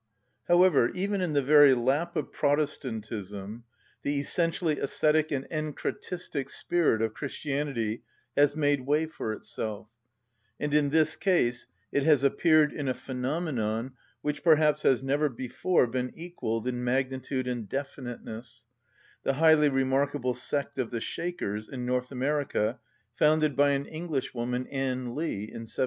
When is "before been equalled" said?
15.29-16.67